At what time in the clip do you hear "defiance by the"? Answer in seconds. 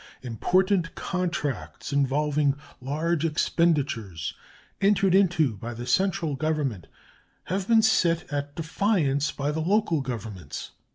8.55-9.61